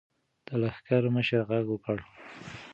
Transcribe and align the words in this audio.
د 0.45 0.47
لښکر 0.61 1.03
مشر 1.15 1.41
غږ 1.49 1.65
وکړ. 1.71 1.97